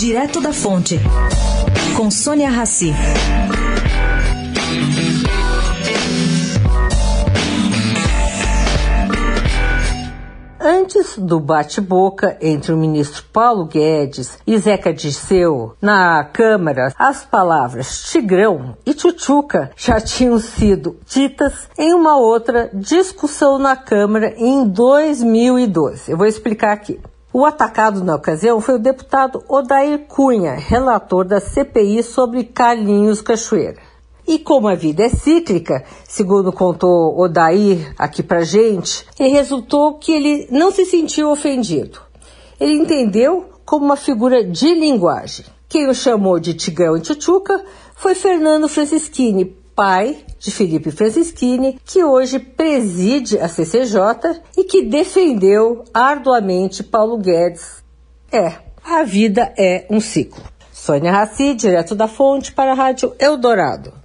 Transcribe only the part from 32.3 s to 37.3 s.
Carlinhos Cachoeira. E como a vida é cíclica, segundo contou